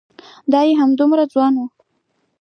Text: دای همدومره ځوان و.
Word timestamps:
دای 0.51 0.69
همدومره 0.79 1.23
ځوان 1.33 1.53
و. 1.59 1.63